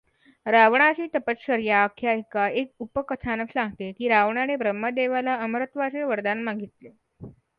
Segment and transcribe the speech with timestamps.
[0.45, 6.89] रावणाची तपश्चर्या आख्यायिका एक उपकथानक सांगते की रावणाने ब्रह्मदेवाला अमरत्वाचे वरदान मागितले.